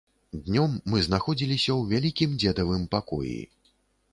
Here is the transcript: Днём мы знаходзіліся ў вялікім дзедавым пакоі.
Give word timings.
Днём 0.45 0.71
мы 0.93 1.03
знаходзіліся 1.07 1.71
ў 1.75 1.81
вялікім 1.91 2.33
дзедавым 2.45 2.89
пакоі. 2.97 3.37